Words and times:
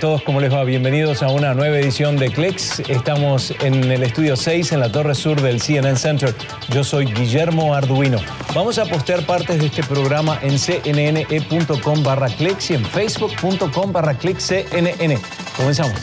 todos, 0.00 0.22
¿cómo 0.22 0.40
les 0.40 0.52
va? 0.52 0.64
Bienvenidos 0.64 1.22
a 1.22 1.28
una 1.28 1.52
nueva 1.52 1.78
edición 1.78 2.16
de 2.16 2.30
Clicks. 2.30 2.80
Estamos 2.88 3.52
en 3.60 3.84
el 3.84 4.02
estudio 4.02 4.34
6 4.34 4.72
en 4.72 4.80
la 4.80 4.90
torre 4.90 5.14
sur 5.14 5.42
del 5.42 5.60
CNN 5.60 5.94
Center. 5.96 6.34
Yo 6.70 6.82
soy 6.82 7.04
Guillermo 7.04 7.74
Arduino. 7.74 8.18
Vamos 8.54 8.78
a 8.78 8.86
postear 8.86 9.26
partes 9.26 9.60
de 9.60 9.66
este 9.66 9.82
programa 9.82 10.38
en 10.40 10.58
cnne.com 10.58 12.02
barra 12.02 12.28
clicks 12.28 12.70
y 12.70 12.74
en 12.74 12.84
facebook.com 12.84 13.92
barra 13.92 14.14
cnn. 14.14 15.18
Comenzamos. 15.54 16.00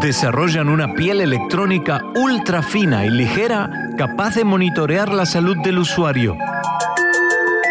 Desarrollan 0.00 0.70
una 0.70 0.94
piel 0.94 1.20
electrónica 1.20 2.02
ultra 2.14 2.62
fina 2.62 3.04
y 3.04 3.10
ligera 3.10 3.90
capaz 3.98 4.36
de 4.36 4.44
monitorear 4.44 5.12
la 5.12 5.26
salud 5.26 5.58
del 5.62 5.80
usuario. 5.80 6.34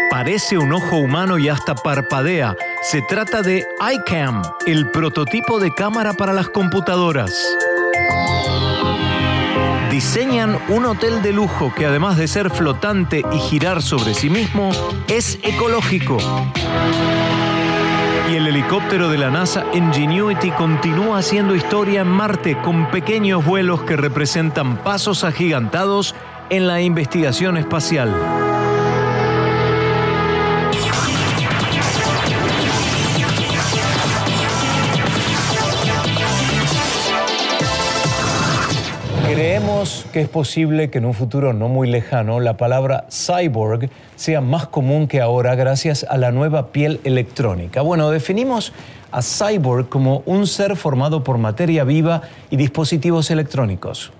Parece 0.08 0.56
un 0.56 0.72
ojo 0.72 0.98
humano 0.98 1.36
y 1.38 1.48
hasta 1.48 1.74
parpadea. 1.74 2.54
Se 2.84 3.00
trata 3.00 3.40
de 3.40 3.66
iCam, 3.94 4.42
el 4.66 4.90
prototipo 4.90 5.58
de 5.58 5.72
cámara 5.72 6.12
para 6.12 6.34
las 6.34 6.50
computadoras. 6.50 7.34
Diseñan 9.90 10.58
un 10.68 10.84
hotel 10.84 11.22
de 11.22 11.32
lujo 11.32 11.72
que 11.74 11.86
además 11.86 12.18
de 12.18 12.28
ser 12.28 12.50
flotante 12.50 13.22
y 13.32 13.38
girar 13.38 13.80
sobre 13.80 14.12
sí 14.12 14.28
mismo, 14.28 14.70
es 15.08 15.38
ecológico. 15.42 16.18
Y 18.30 18.34
el 18.34 18.48
helicóptero 18.48 19.08
de 19.08 19.16
la 19.16 19.30
NASA 19.30 19.64
Ingenuity 19.72 20.50
continúa 20.50 21.18
haciendo 21.18 21.54
historia 21.54 22.02
en 22.02 22.08
Marte 22.08 22.58
con 22.60 22.90
pequeños 22.90 23.46
vuelos 23.46 23.82
que 23.84 23.96
representan 23.96 24.76
pasos 24.76 25.24
agigantados 25.24 26.14
en 26.50 26.66
la 26.66 26.82
investigación 26.82 27.56
espacial. 27.56 28.14
Creemos 39.34 40.06
que 40.12 40.20
es 40.20 40.28
posible 40.28 40.90
que 40.90 40.98
en 40.98 41.06
un 41.06 41.12
futuro 41.12 41.52
no 41.52 41.66
muy 41.68 41.90
lejano 41.90 42.38
la 42.38 42.56
palabra 42.56 43.06
cyborg 43.10 43.90
sea 44.14 44.40
más 44.40 44.68
común 44.68 45.08
que 45.08 45.20
ahora 45.20 45.56
gracias 45.56 46.06
a 46.08 46.18
la 46.18 46.30
nueva 46.30 46.68
piel 46.68 47.00
electrónica. 47.02 47.82
Bueno, 47.82 48.10
definimos 48.10 48.72
a 49.10 49.22
cyborg 49.22 49.88
como 49.88 50.22
un 50.24 50.46
ser 50.46 50.76
formado 50.76 51.24
por 51.24 51.38
materia 51.38 51.82
viva 51.82 52.22
y 52.48 52.56
dispositivos 52.56 53.28
electrónicos. 53.32 54.12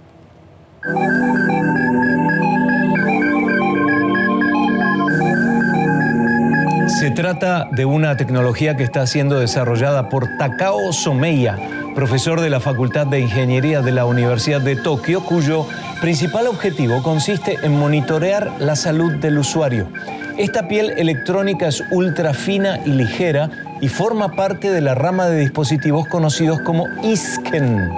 Se 6.98 7.12
trata 7.12 7.68
de 7.70 7.84
una 7.84 8.16
tecnología 8.16 8.76
que 8.76 8.82
está 8.82 9.06
siendo 9.06 9.38
desarrollada 9.38 10.08
por 10.08 10.26
Takao 10.38 10.92
Someya, 10.92 11.56
profesor 11.95 12.41
de 12.41 12.50
la 12.50 12.61
Facultad 12.61 13.06
de 13.06 13.20
Ingeniería 13.20 13.81
de 13.81 13.92
la 13.92 14.05
Universidad 14.05 14.61
de 14.61 14.77
Tokio, 14.77 15.25
cuyo 15.25 15.67
principal 16.00 16.48
objetivo 16.48 17.03
consiste 17.03 17.59
en 17.62 17.78
monitorear 17.78 18.53
la 18.59 18.77
salud 18.77 19.12
del 19.14 19.39
usuario. 19.39 19.89
Esta 20.37 20.67
piel 20.67 20.91
electrónica 20.97 21.69
es 21.69 21.83
ultra 21.92 22.34
fina 22.34 22.81
y 22.84 22.91
ligera 22.91 23.50
y 23.81 23.89
forma 23.89 24.34
parte 24.34 24.70
de 24.70 24.81
la 24.81 24.95
rama 24.95 25.27
de 25.27 25.39
dispositivos 25.39 26.09
conocidos 26.09 26.61
como 26.61 26.89
ISKEN. 27.05 27.89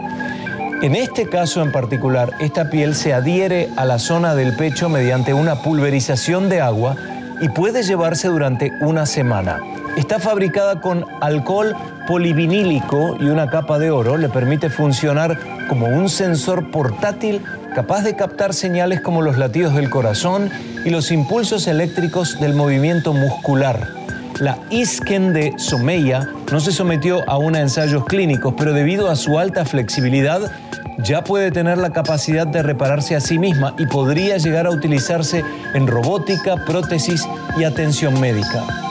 En 0.82 0.94
este 0.94 1.26
caso 1.26 1.62
en 1.62 1.72
particular, 1.72 2.34
esta 2.38 2.68
piel 2.68 2.94
se 2.94 3.14
adhiere 3.14 3.70
a 3.76 3.86
la 3.86 3.98
zona 3.98 4.34
del 4.34 4.54
pecho 4.54 4.90
mediante 4.90 5.32
una 5.32 5.62
pulverización 5.62 6.50
de 6.50 6.60
agua 6.60 6.96
y 7.40 7.48
puede 7.48 7.82
llevarse 7.82 8.28
durante 8.28 8.70
una 8.80 9.06
semana. 9.06 9.62
Está 9.96 10.18
fabricada 10.20 10.82
con 10.82 11.06
alcohol 11.22 11.74
polivinílico 12.06 13.16
y 13.18 13.24
una 13.24 13.48
capa 13.48 13.78
de 13.78 13.90
oro. 13.90 14.18
Le 14.18 14.28
permite 14.28 14.68
funcionar 14.68 15.38
como 15.68 15.86
un 15.86 16.10
sensor 16.10 16.70
portátil 16.70 17.42
capaz 17.74 18.02
de 18.02 18.14
captar 18.14 18.52
señales 18.52 19.00
como 19.00 19.22
los 19.22 19.38
latidos 19.38 19.74
del 19.74 19.88
corazón 19.88 20.50
y 20.84 20.90
los 20.90 21.10
impulsos 21.10 21.66
eléctricos 21.66 22.38
del 22.40 22.54
movimiento 22.54 23.14
muscular. 23.14 23.88
La 24.38 24.58
Isken 24.68 25.32
de 25.32 25.54
Someya 25.56 26.28
no 26.52 26.60
se 26.60 26.72
sometió 26.72 27.26
a 27.26 27.38
unos 27.38 27.62
ensayos 27.62 28.04
clínicos, 28.04 28.52
pero 28.56 28.74
debido 28.74 29.10
a 29.10 29.16
su 29.16 29.38
alta 29.38 29.64
flexibilidad, 29.64 30.52
ya 30.98 31.24
puede 31.24 31.50
tener 31.50 31.78
la 31.78 31.90
capacidad 31.90 32.46
de 32.46 32.62
repararse 32.62 33.16
a 33.16 33.20
sí 33.20 33.38
misma 33.38 33.74
y 33.78 33.86
podría 33.86 34.36
llegar 34.36 34.66
a 34.66 34.70
utilizarse 34.70 35.42
en 35.72 35.86
robótica, 35.86 36.56
prótesis 36.66 37.26
y 37.58 37.64
atención 37.64 38.20
médica. 38.20 38.85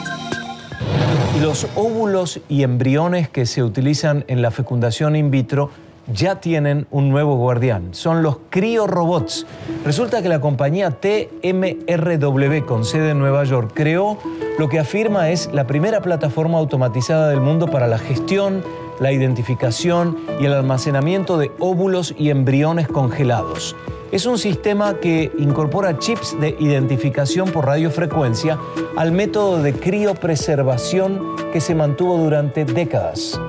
Los 1.40 1.66
óvulos 1.76 2.40
y 2.48 2.62
embriones 2.62 3.28
que 3.28 3.44
se 3.44 3.62
utilizan 3.62 4.24
en 4.26 4.40
la 4.40 4.50
fecundación 4.50 5.16
in 5.16 5.30
vitro 5.30 5.70
ya 6.10 6.40
tienen 6.40 6.86
un 6.90 7.10
nuevo 7.10 7.36
guardián. 7.36 7.92
Son 7.92 8.22
los 8.22 8.38
criorobots. 8.48 9.46
Resulta 9.84 10.22
que 10.22 10.30
la 10.30 10.40
compañía 10.40 10.92
TMRW 10.92 12.64
con 12.64 12.86
sede 12.86 13.10
en 13.10 13.18
Nueva 13.18 13.44
York 13.44 13.72
creó 13.74 14.18
lo 14.58 14.70
que 14.70 14.78
afirma 14.78 15.28
es 15.28 15.50
la 15.52 15.66
primera 15.66 16.00
plataforma 16.00 16.56
automatizada 16.56 17.28
del 17.28 17.42
mundo 17.42 17.66
para 17.66 17.86
la 17.86 17.98
gestión, 17.98 18.62
la 18.98 19.12
identificación 19.12 20.16
y 20.40 20.46
el 20.46 20.54
almacenamiento 20.54 21.36
de 21.36 21.50
óvulos 21.58 22.14
y 22.16 22.30
embriones 22.30 22.88
congelados. 22.88 23.76
Es 24.12 24.24
un 24.24 24.38
sistema 24.38 25.00
que 25.00 25.32
incorpora 25.36 25.98
chips 25.98 26.38
de 26.40 26.56
identificación 26.60 27.50
por 27.50 27.66
radiofrecuencia 27.66 28.56
al 28.96 29.10
método 29.10 29.60
de 29.62 29.72
criopreservación 29.72 31.34
que 31.52 31.60
se 31.60 31.74
mantuvo 31.74 32.16
durante 32.16 32.64
décadas. 32.64 33.40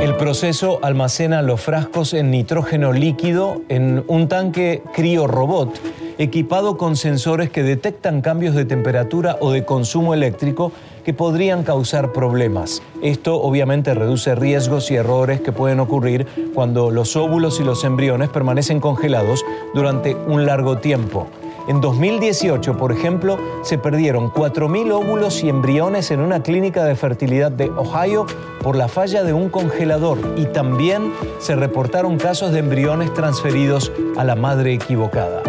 El 0.00 0.14
proceso 0.16 0.78
almacena 0.82 1.42
los 1.42 1.60
frascos 1.60 2.14
en 2.14 2.30
nitrógeno 2.30 2.92
líquido 2.92 3.62
en 3.68 4.02
un 4.08 4.28
tanque 4.28 4.82
criorobot 4.94 5.78
equipado 6.18 6.76
con 6.76 6.96
sensores 6.96 7.50
que 7.50 7.62
detectan 7.62 8.22
cambios 8.22 8.54
de 8.54 8.64
temperatura 8.64 9.36
o 9.40 9.52
de 9.52 9.64
consumo 9.64 10.14
eléctrico 10.14 10.72
que 11.04 11.14
podrían 11.14 11.62
causar 11.62 12.12
problemas. 12.12 12.82
Esto 13.02 13.40
obviamente 13.40 13.94
reduce 13.94 14.34
riesgos 14.34 14.90
y 14.90 14.96
errores 14.96 15.40
que 15.40 15.52
pueden 15.52 15.80
ocurrir 15.80 16.26
cuando 16.54 16.90
los 16.90 17.16
óvulos 17.16 17.60
y 17.60 17.64
los 17.64 17.84
embriones 17.84 18.28
permanecen 18.28 18.80
congelados 18.80 19.44
durante 19.74 20.14
un 20.14 20.46
largo 20.46 20.78
tiempo. 20.78 21.26
En 21.68 21.82
2018, 21.82 22.78
por 22.78 22.92
ejemplo, 22.92 23.38
se 23.62 23.76
perdieron 23.76 24.32
4.000 24.32 24.90
óvulos 24.90 25.44
y 25.44 25.50
embriones 25.50 26.10
en 26.10 26.20
una 26.20 26.42
clínica 26.42 26.84
de 26.84 26.96
fertilidad 26.96 27.52
de 27.52 27.68
Ohio 27.68 28.26
por 28.62 28.74
la 28.74 28.88
falla 28.88 29.22
de 29.22 29.34
un 29.34 29.50
congelador 29.50 30.18
y 30.38 30.46
también 30.46 31.12
se 31.40 31.56
reportaron 31.56 32.16
casos 32.16 32.52
de 32.52 32.60
embriones 32.60 33.12
transferidos 33.12 33.92
a 34.16 34.24
la 34.24 34.34
madre 34.34 34.72
equivocada. 34.72 35.42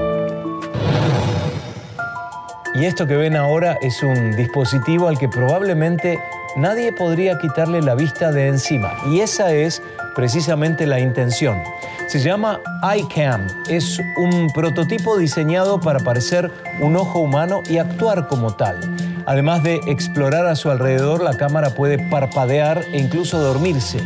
Y 2.80 2.86
esto 2.86 3.08
que 3.08 3.18
ven 3.18 3.36
ahora 3.36 3.78
es 3.82 4.04
un 4.04 4.32
dispositivo 4.38 5.10
al 5.10 5.18
que 5.18 5.28
probablemente 5.28 6.18
nadie 6.56 6.94
podría 6.94 7.38
quitarle 7.38 7.82
la 7.82 7.94
vista 7.94 8.32
de 8.32 8.48
encima. 8.48 8.94
Y 9.12 9.20
esa 9.20 9.52
es 9.52 9.82
precisamente 10.16 10.88
la 10.88 11.02
intención. 11.02 11.62
Se 12.08 12.20
llama 12.20 12.62
iCam. 12.96 13.48
Es 13.68 14.00
un 14.16 14.50
prototipo 14.54 15.18
diseñado 15.18 15.82
para 15.82 16.00
parecer 16.00 16.52
un 16.80 16.96
ojo 16.96 17.20
humano 17.20 17.64
y 17.70 17.80
actuar 17.80 18.30
como 18.30 18.56
tal. 18.56 18.80
Además 19.26 19.62
de 19.62 19.82
explorar 19.88 20.46
a 20.46 20.56
su 20.56 20.72
alrededor, 20.72 21.22
la 21.22 21.36
cámara 21.36 21.72
puede 21.72 22.00
parpadear 22.10 22.86
e 22.94 22.98
incluso 22.98 23.40
dormirse. 23.40 24.00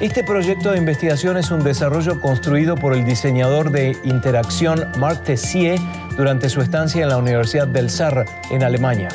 Este 0.00 0.24
proyecto 0.24 0.72
de 0.72 0.78
investigación 0.78 1.36
es 1.36 1.50
un 1.50 1.62
desarrollo 1.62 2.20
construido 2.20 2.74
por 2.74 2.94
el 2.94 3.04
diseñador 3.04 3.70
de 3.70 3.96
interacción 4.02 4.90
Marc 4.98 5.22
Tessier 5.24 5.78
durante 6.16 6.48
su 6.48 6.60
estancia 6.60 7.02
en 7.02 7.08
la 7.08 7.16
Universidad 7.16 7.66
del 7.66 7.90
Saar 7.90 8.24
en 8.50 8.62
Alemania. 8.62 9.08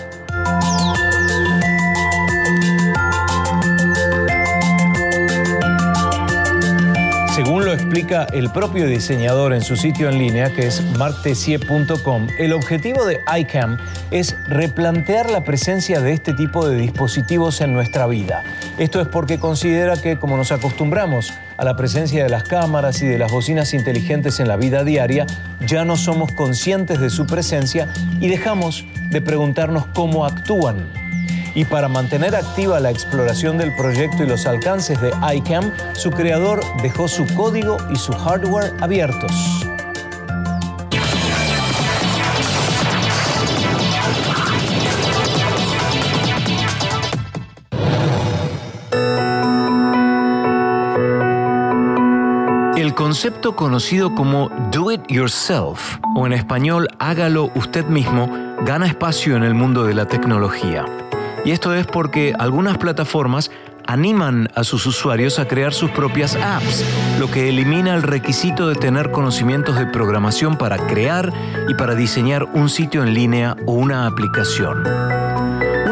Según 7.40 7.64
lo 7.64 7.72
explica 7.72 8.28
el 8.34 8.52
propio 8.52 8.86
diseñador 8.86 9.54
en 9.54 9.62
su 9.62 9.78
sitio 9.78 10.10
en 10.10 10.18
línea, 10.18 10.54
que 10.54 10.68
es 10.68 10.84
martesier.com, 10.98 12.28
el 12.38 12.52
objetivo 12.52 13.06
de 13.06 13.22
ICAM 13.40 13.78
es 14.12 14.36
replantear 14.50 15.32
la 15.32 15.46
presencia 15.46 16.02
de 16.02 16.12
este 16.12 16.34
tipo 16.34 16.68
de 16.68 16.76
dispositivos 16.76 17.62
en 17.62 17.74
nuestra 17.74 18.08
vida. 18.08 18.44
Esto 18.78 19.00
es 19.00 19.08
porque 19.08 19.40
considera 19.40 19.96
que, 19.96 20.18
como 20.18 20.36
nos 20.36 20.52
acostumbramos 20.52 21.34
a 21.60 21.66
la 21.66 21.76
presencia 21.76 22.24
de 22.24 22.30
las 22.30 22.44
cámaras 22.44 23.02
y 23.02 23.08
de 23.08 23.18
las 23.18 23.32
bocinas 23.32 23.74
inteligentes 23.74 24.40
en 24.40 24.48
la 24.48 24.56
vida 24.56 24.84
diaria, 24.84 25.28
ya 25.68 25.84
no 25.84 25.98
somos 25.98 26.32
conscientes 26.32 27.00
de 27.00 27.10
su 27.10 27.28
presencia 27.28 27.92
y 28.20 28.28
dejamos 28.28 28.86
de 29.12 29.22
preguntarnos 29.22 29.86
cómo 29.94 30.26
actúan 30.26 30.88
y 31.56 31.66
para 31.66 31.88
mantener 31.88 32.36
activa 32.36 32.80
la 32.80 32.92
exploración 32.92 33.58
del 33.58 33.76
proyecto 33.76 34.24
y 34.24 34.28
los 34.28 34.46
alcances 34.46 35.02
de 35.02 35.12
ICAM, 35.36 35.74
su 35.94 36.12
creador 36.12 36.62
dejó 36.82 37.08
su 37.08 37.26
código 37.36 37.78
y 37.92 37.96
su 37.98 38.14
hardware 38.14 38.72
abiertos. 38.80 39.32
Concepto 53.00 53.56
conocido 53.56 54.14
como 54.14 54.50
Do 54.72 54.92
It 54.92 55.04
Yourself, 55.08 56.00
o 56.18 56.28
en 56.28 56.34
español 56.34 56.90
Hágalo 57.00 57.50
usted 57.56 57.86
mismo, 57.86 58.30
gana 58.66 58.88
espacio 58.88 59.38
en 59.38 59.44
el 59.44 59.54
mundo 59.54 59.86
de 59.86 59.94
la 59.94 60.06
tecnología. 60.06 60.84
Y 61.46 61.52
esto 61.52 61.74
es 61.74 61.88
porque 61.88 62.34
algunas 62.38 62.78
plataformas 62.78 63.52
animan 63.88 64.50
a 64.54 64.66
sus 64.66 64.86
usuarios 64.86 65.40
a 65.40 65.48
crear 65.48 65.74
sus 65.74 65.92
propias 65.92 66.36
apps, 66.36 66.84
lo 67.22 67.32
que 67.32 67.48
elimina 67.48 67.96
el 67.96 68.04
requisito 68.04 68.68
de 68.68 68.76
tener 68.76 69.12
conocimientos 69.12 69.78
de 69.78 69.86
programación 69.86 70.58
para 70.58 70.76
crear 70.76 71.32
y 71.70 71.76
para 71.76 71.96
diseñar 71.96 72.50
un 72.54 72.68
sitio 72.68 73.02
en 73.04 73.14
línea 73.14 73.56
o 73.66 73.72
una 73.72 74.08
aplicación. 74.08 74.84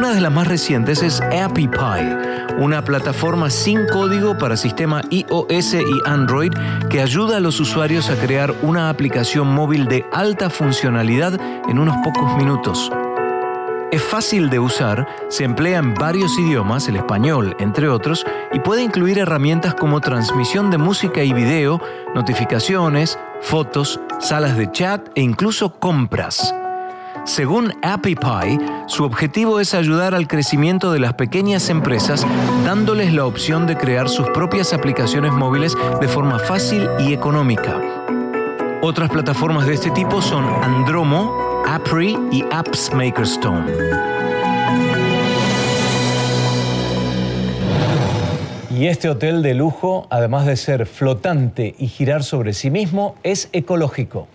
Una 0.07 0.15
de 0.15 0.21
las 0.21 0.31
más 0.31 0.48
recientes 0.48 1.04
es 1.04 1.19
AppyPie, 1.19 2.56
una 2.59 2.81
plataforma 2.81 3.50
sin 3.50 3.86
código 3.88 4.38
para 4.38 4.56
sistema 4.56 5.01
iOS 5.09 5.74
y 5.74 6.01
Android 6.06 6.54
que 6.89 7.01
ayuda 7.01 7.36
a 7.36 7.39
los 7.42 7.59
usuarios 7.59 8.09
a 8.09 8.15
crear 8.15 8.56
una 8.62 8.88
aplicación 8.88 9.54
móvil 9.54 9.86
de 9.89 10.06
alta 10.13 10.50
funcionalidad 10.50 11.38
en 11.68 11.77
unos 11.77 11.98
pocos 12.06 12.38
minutos. 12.38 12.89
Es 13.92 14.01
fácil 14.01 14.50
de 14.50 14.59
usar, 14.59 15.06
se 15.27 15.44
emplea 15.44 15.80
en 15.80 15.94
varios 15.94 16.39
idiomas, 16.39 16.88
el 16.88 16.95
español 16.95 17.57
entre 17.60 17.89
otros, 17.89 18.25
y 18.53 18.62
puede 18.62 18.83
incluir 18.83 19.19
herramientas 19.19 19.74
como 19.75 20.00
transmisión 20.00 20.71
de 20.71 20.77
música 20.77 21.21
y 21.21 21.33
video, 21.33 21.81
notificaciones, 22.15 23.19
fotos, 23.42 24.00
salas 24.21 24.56
de 24.56 24.71
chat 24.71 25.06
e 25.15 25.21
incluso 25.21 25.77
compras. 25.81 26.56
Según 27.25 27.74
AppyPie, 27.81 28.60
su 28.88 29.04
objetivo 29.04 29.60
es 29.60 29.74
ayudar 29.74 30.16
al 30.16 30.28
crecimiento 30.28 30.92
de 30.92 31.00
las 31.00 31.14
pequeñas 31.14 31.69
empresas 31.69 32.25
dándoles 32.66 33.14
la 33.14 33.25
opción 33.25 33.68
de 33.68 33.78
crear 33.78 34.10
sus 34.10 34.28
propias 34.30 34.74
aplicaciones 34.74 35.34
móviles 35.34 35.75
de 36.00 36.08
forma 36.08 36.40
fácil 36.40 36.88
y 37.00 37.14
económica. 37.14 37.81
Otras 38.81 39.10
plataformas 39.10 39.66
de 39.68 39.74
este 39.74 39.92
tipo 39.92 40.22
son 40.22 40.46
Andromo, 40.64 41.64
Apri 41.68 42.18
y 42.31 42.44
Apps 42.52 42.94
Makerstone. 42.94 43.66
Y 48.78 48.86
este 48.86 49.10
hotel 49.10 49.42
de 49.42 49.56
lujo, 49.56 50.06
además 50.12 50.46
de 50.46 50.56
ser 50.56 50.86
flotante 50.86 51.74
y 51.80 51.88
girar 51.88 52.24
sobre 52.24 52.54
sí 52.54 52.70
mismo, 52.70 53.16
es 53.24 53.50
ecológico. 53.52 54.28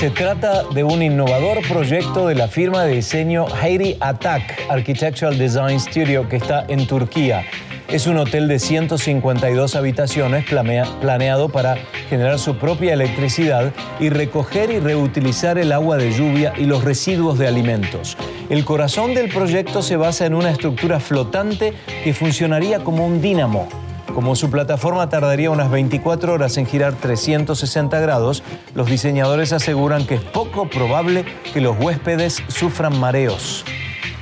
Se 0.00 0.08
trata 0.08 0.62
de 0.62 0.82
un 0.82 1.02
innovador 1.02 1.60
proyecto 1.68 2.26
de 2.26 2.34
la 2.34 2.48
firma 2.48 2.84
de 2.84 2.94
diseño 2.94 3.44
Heidi 3.62 3.98
Attack 4.00 4.58
Architectural 4.70 5.36
Design 5.36 5.78
Studio 5.78 6.26
que 6.26 6.36
está 6.36 6.64
en 6.68 6.86
Turquía 6.86 7.44
es 7.92 8.06
un 8.06 8.18
hotel 8.18 8.46
de 8.46 8.60
152 8.60 9.74
habitaciones 9.74 10.44
planeado 10.44 11.48
para 11.48 11.76
generar 12.08 12.38
su 12.38 12.56
propia 12.56 12.92
electricidad 12.92 13.72
y 13.98 14.10
recoger 14.10 14.70
y 14.70 14.78
reutilizar 14.78 15.58
el 15.58 15.72
agua 15.72 15.96
de 15.96 16.12
lluvia 16.12 16.52
y 16.56 16.66
los 16.66 16.84
residuos 16.84 17.38
de 17.38 17.48
alimentos. 17.48 18.16
El 18.48 18.64
corazón 18.64 19.14
del 19.14 19.28
proyecto 19.28 19.82
se 19.82 19.96
basa 19.96 20.24
en 20.24 20.34
una 20.34 20.50
estructura 20.50 21.00
flotante 21.00 21.74
que 22.04 22.14
funcionaría 22.14 22.78
como 22.78 23.04
un 23.04 23.20
dínamo. 23.20 23.68
Como 24.14 24.34
su 24.36 24.50
plataforma 24.50 25.08
tardaría 25.08 25.50
unas 25.50 25.70
24 25.70 26.32
horas 26.32 26.56
en 26.56 26.66
girar 26.66 26.94
360 26.94 27.98
grados, 28.00 28.42
los 28.74 28.88
diseñadores 28.88 29.52
aseguran 29.52 30.06
que 30.06 30.16
es 30.16 30.22
poco 30.22 30.68
probable 30.68 31.24
que 31.52 31.60
los 31.60 31.78
huéspedes 31.78 32.42
sufran 32.48 32.98
mareos 32.98 33.64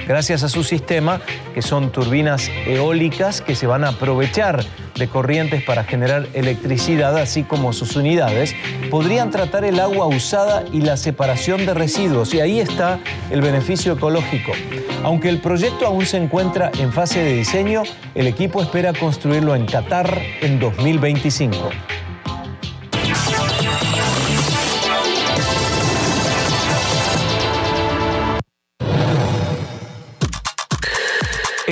gracias 0.08 0.42
a 0.42 0.48
su 0.48 0.64
sistema, 0.64 1.20
que 1.54 1.60
son 1.62 1.92
turbinas 1.92 2.50
eólicas 2.66 3.42
que 3.42 3.54
se 3.54 3.66
van 3.66 3.84
a 3.84 3.90
aprovechar 3.90 4.64
de 4.96 5.06
corrientes 5.06 5.62
para 5.62 5.84
generar 5.84 6.26
electricidad, 6.32 7.16
así 7.16 7.44
como 7.44 7.72
sus 7.72 7.94
unidades, 7.94 8.56
podrían 8.90 9.30
tratar 9.30 9.64
el 9.64 9.78
agua 9.78 10.06
usada 10.06 10.64
y 10.72 10.80
la 10.80 10.96
separación 10.96 11.66
de 11.66 11.74
residuos. 11.74 12.34
Y 12.34 12.40
ahí 12.40 12.58
está 12.58 12.98
el 13.30 13.42
beneficio 13.42 13.92
ecológico. 13.92 14.52
Aunque 15.04 15.28
el 15.28 15.40
proyecto 15.40 15.86
aún 15.86 16.06
se 16.06 16.16
encuentra 16.16 16.72
en 16.78 16.92
fase 16.92 17.22
de 17.22 17.34
diseño, 17.34 17.82
el 18.14 18.26
equipo 18.26 18.62
espera 18.62 18.92
construirlo 18.92 19.54
en 19.54 19.66
Qatar 19.66 20.20
en 20.40 20.58
2025. 20.58 21.70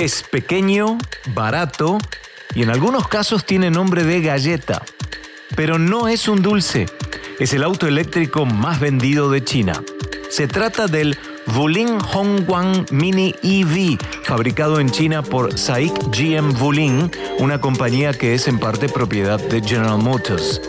Es 0.07 0.23
pequeño, 0.23 0.97
barato 1.33 1.97
y 2.55 2.63
en 2.63 2.69
algunos 2.69 3.09
casos 3.09 3.45
tiene 3.45 3.69
nombre 3.69 4.05
de 4.05 4.21
galleta. 4.21 4.81
Pero 5.53 5.79
no 5.79 6.07
es 6.07 6.29
un 6.29 6.41
dulce, 6.41 6.85
es 7.39 7.51
el 7.51 7.61
auto 7.61 7.87
eléctrico 7.87 8.45
más 8.45 8.79
vendido 8.79 9.29
de 9.29 9.43
China. 9.43 9.83
Se 10.29 10.47
trata 10.47 10.87
del 10.87 11.17
Wuling 11.53 11.99
Hongguang 12.13 12.85
Mini 12.89 13.35
EV, 13.43 13.97
fabricado 14.23 14.79
en 14.79 14.91
China 14.91 15.23
por 15.23 15.59
SAIC 15.59 15.93
GM 16.15 16.55
Wuling, 16.57 17.11
una 17.39 17.59
compañía 17.59 18.13
que 18.13 18.33
es 18.33 18.47
en 18.47 18.59
parte 18.59 18.87
propiedad 18.87 19.41
de 19.41 19.59
General 19.59 19.97
Motors. 19.97 20.61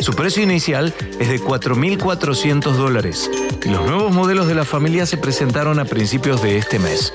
Su 0.00 0.14
precio 0.14 0.42
inicial 0.42 0.94
es 1.20 1.28
de 1.28 1.38
4.400 1.38 2.72
dólares 2.72 3.30
y 3.62 3.68
los 3.68 3.84
nuevos 3.84 4.14
modelos 4.14 4.46
de 4.46 4.54
la 4.54 4.64
familia 4.64 5.04
se 5.04 5.18
presentaron 5.18 5.78
a 5.78 5.84
principios 5.84 6.40
de 6.40 6.56
este 6.56 6.78
mes. 6.78 7.12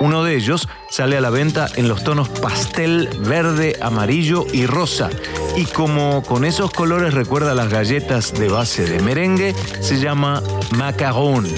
Uno 0.00 0.22
de 0.22 0.36
ellos 0.36 0.68
sale 0.90 1.16
a 1.16 1.20
la 1.20 1.30
venta 1.30 1.68
en 1.76 1.88
los 1.88 2.04
tonos 2.04 2.28
pastel, 2.28 3.08
verde, 3.20 3.76
amarillo 3.80 4.46
y 4.52 4.66
rosa. 4.66 5.10
Y 5.56 5.64
como 5.64 6.22
con 6.22 6.44
esos 6.44 6.70
colores 6.70 7.14
recuerda 7.14 7.54
las 7.54 7.68
galletas 7.68 8.32
de 8.32 8.48
base 8.48 8.84
de 8.84 9.02
merengue, 9.02 9.54
se 9.80 9.98
llama 9.98 10.42
macarón. 10.76 11.48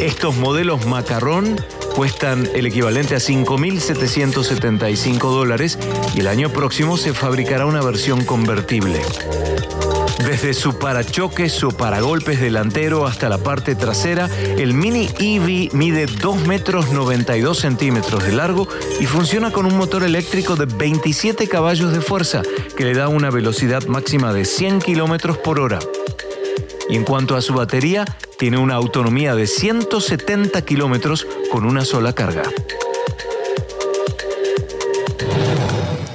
Estos 0.00 0.36
modelos 0.36 0.86
macarrón 0.86 1.56
cuestan 1.94 2.48
el 2.54 2.66
equivalente 2.66 3.14
a 3.14 3.18
5.775 3.18 5.18
dólares 5.18 5.78
y 6.14 6.20
el 6.20 6.28
año 6.28 6.50
próximo 6.50 6.96
se 6.96 7.12
fabricará 7.12 7.66
una 7.66 7.82
versión 7.82 8.24
convertible. 8.24 9.02
Desde 10.18 10.54
su 10.54 10.78
parachoques 10.78 11.52
su 11.52 11.72
paragolpes 11.72 12.40
delantero 12.40 13.06
hasta 13.06 13.28
la 13.28 13.38
parte 13.38 13.74
trasera, 13.74 14.30
el 14.56 14.72
Mini 14.72 15.08
EV 15.18 15.74
mide 15.74 16.06
2 16.06 16.46
metros 16.46 16.92
92 16.92 17.58
centímetros 17.58 18.24
de 18.24 18.32
largo 18.32 18.68
y 19.00 19.06
funciona 19.06 19.50
con 19.50 19.66
un 19.66 19.76
motor 19.76 20.04
eléctrico 20.04 20.56
de 20.56 20.66
27 20.66 21.48
caballos 21.48 21.92
de 21.92 22.00
fuerza 22.00 22.42
que 22.76 22.84
le 22.84 22.94
da 22.94 23.08
una 23.08 23.30
velocidad 23.30 23.84
máxima 23.86 24.32
de 24.32 24.44
100 24.44 24.80
kilómetros 24.80 25.36
por 25.36 25.58
hora. 25.58 25.80
Y 26.88 26.96
en 26.96 27.04
cuanto 27.04 27.36
a 27.36 27.42
su 27.42 27.54
batería, 27.54 28.04
tiene 28.38 28.58
una 28.58 28.74
autonomía 28.74 29.34
de 29.34 29.46
170 29.46 30.62
kilómetros 30.62 31.26
con 31.50 31.64
una 31.64 31.84
sola 31.84 32.14
carga. 32.14 32.44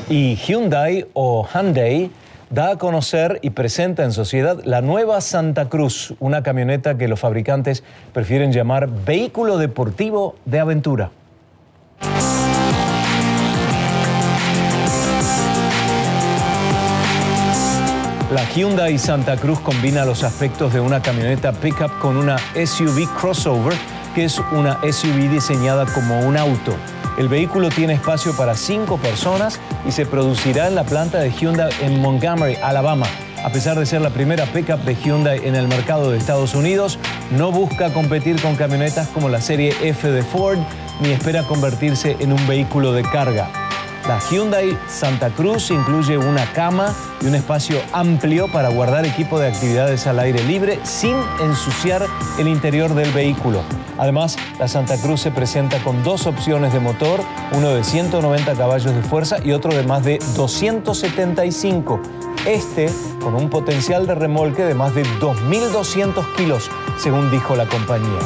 Y 0.10 0.36
Hyundai 0.36 1.06
o 1.14 1.48
Hyundai 1.48 2.10
da 2.50 2.72
a 2.72 2.78
conocer 2.78 3.40
y 3.42 3.52
presenta 3.52 4.04
en 4.04 4.12
sociedad 4.12 4.60
la 4.64 4.82
nueva 4.82 5.22
Santa 5.22 5.70
Cruz, 5.70 6.14
una 6.20 6.44
camioneta 6.44 6.98
que 6.98 7.08
los 7.08 7.20
fabricantes 7.20 7.84
prefieren 8.14 8.52
llamar 8.52 8.90
vehículo 8.90 9.58
deportivo 9.58 10.36
de 10.46 10.60
aventura. 10.60 11.12
La 18.32 18.44
Hyundai 18.54 19.00
Santa 19.00 19.38
Cruz 19.38 19.60
combina 19.60 20.06
los 20.06 20.24
aspectos 20.24 20.72
de 20.72 20.80
una 20.80 21.02
camioneta 21.02 21.52
pickup 21.52 21.98
con 22.00 22.16
una 22.16 22.38
SUV 22.54 23.08
crossover, 23.20 23.74
que 24.14 24.26
es 24.26 24.40
una 24.52 24.80
SUV 24.84 25.32
diseñada 25.32 25.88
como 25.88 26.20
un 26.20 26.38
auto. 26.38 26.76
El 27.20 27.28
vehículo 27.28 27.68
tiene 27.68 27.96
espacio 27.96 28.34
para 28.38 28.56
cinco 28.56 28.98
personas 28.98 29.60
y 29.86 29.92
se 29.92 30.06
producirá 30.06 30.70
en 30.70 30.76
la 30.76 30.86
planta 30.86 31.20
de 31.20 31.30
Hyundai 31.30 31.70
en 31.82 32.02
Montgomery, 32.02 32.56
Alabama. 32.64 33.08
A 33.44 33.50
pesar 33.50 33.78
de 33.78 33.86
ser 33.86 34.00
la 34.00 34.10
primera 34.10 34.46
pickup 34.46 34.86
de 34.86 34.96
Hyundai 34.96 35.46
en 35.46 35.56
el 35.56 35.68
mercado 35.68 36.12
de 36.12 36.18
Estados 36.18 36.56
Unidos, 36.56 36.98
no 37.32 37.52
busca 37.52 37.92
competir 37.92 38.42
con 38.42 38.56
camionetas 38.56 39.10
como 39.10 39.28
la 39.28 39.42
serie 39.42 39.76
F 39.84 40.10
de 40.10 40.24
Ford 40.24 40.60
ni 41.02 41.10
espera 41.10 41.44
convertirse 41.44 42.16
en 42.22 42.32
un 42.32 42.48
vehículo 42.48 42.94
de 42.94 43.04
carga. 43.04 43.59
La 44.10 44.18
Hyundai 44.18 44.76
Santa 44.88 45.30
Cruz 45.30 45.70
incluye 45.70 46.18
una 46.18 46.52
cama 46.54 46.96
y 47.22 47.28
un 47.28 47.36
espacio 47.36 47.80
amplio 47.94 48.52
para 48.52 48.70
guardar 48.70 49.06
equipo 49.06 49.38
de 49.38 49.50
actividades 49.50 50.08
al 50.08 50.18
aire 50.18 50.44
libre 50.46 50.80
sin 50.82 51.16
ensuciar 51.40 52.08
el 52.40 52.48
interior 52.48 52.96
del 52.96 53.12
vehículo. 53.12 53.62
Además, 54.00 54.36
la 54.58 54.68
Santa 54.68 54.98
Cruz 55.00 55.22
se 55.22 55.30
presenta 55.30 55.78
con 55.84 56.04
dos 56.04 56.26
opciones 56.26 56.74
de 56.74 56.80
motor, 56.80 57.20
uno 57.52 57.70
de 57.70 57.84
190 57.84 58.56
caballos 58.56 58.96
de 58.96 59.04
fuerza 59.04 59.38
y 59.46 59.52
otro 59.52 59.76
de 59.76 59.84
más 59.84 60.04
de 60.04 60.18
275. 60.36 62.00
Este 62.48 62.90
con 63.22 63.36
un 63.36 63.48
potencial 63.52 64.08
de 64.08 64.16
remolque 64.16 64.64
de 64.64 64.74
más 64.74 64.96
de 64.96 65.04
2.200 65.20 66.36
kilos, 66.36 66.72
según 66.98 67.30
dijo 67.30 67.56
la 67.56 67.68
compañía. 67.68 68.22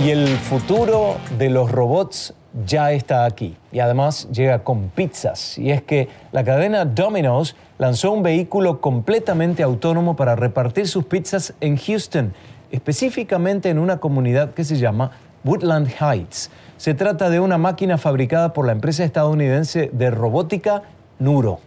Y 0.00 0.10
el 0.10 0.28
futuro 0.28 1.16
de 1.36 1.50
los 1.50 1.72
robots 1.72 2.34
ya 2.66 2.92
está 2.92 3.24
aquí 3.24 3.56
y 3.70 3.80
además 3.80 4.28
llega 4.30 4.60
con 4.60 4.88
pizzas. 4.88 5.58
Y 5.58 5.70
es 5.70 5.82
que 5.82 6.08
la 6.32 6.44
cadena 6.44 6.84
Domino's 6.84 7.56
lanzó 7.78 8.12
un 8.12 8.22
vehículo 8.22 8.80
completamente 8.80 9.62
autónomo 9.62 10.16
para 10.16 10.36
repartir 10.36 10.88
sus 10.88 11.04
pizzas 11.04 11.54
en 11.60 11.76
Houston, 11.76 12.34
específicamente 12.70 13.70
en 13.70 13.78
una 13.78 13.98
comunidad 13.98 14.54
que 14.54 14.64
se 14.64 14.76
llama 14.76 15.12
Woodland 15.44 15.88
Heights. 16.00 16.50
Se 16.76 16.94
trata 16.94 17.30
de 17.30 17.40
una 17.40 17.58
máquina 17.58 17.98
fabricada 17.98 18.52
por 18.52 18.66
la 18.66 18.72
empresa 18.72 19.04
estadounidense 19.04 19.90
de 19.92 20.10
robótica 20.10 20.82
Nuro. 21.18 21.60